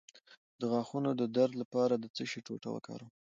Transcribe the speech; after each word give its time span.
د 0.59 0.61
غاښونو 0.71 1.09
د 1.21 1.23
درد 1.35 1.53
لپاره 1.61 1.93
د 1.97 2.05
څه 2.15 2.23
شي 2.31 2.39
ټوټه 2.45 2.69
وکاروم؟ 2.71 3.11